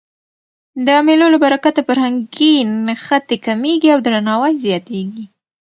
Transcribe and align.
د 0.85 0.87
مېلو 1.05 1.27
له 1.33 1.37
برکته 1.43 1.81
فرهنګي 1.87 2.53
نښتي 2.85 3.37
کمېږي 3.45 3.89
او 3.91 3.99
درناوی 4.05 4.53
زیاتېږي. 4.65 5.25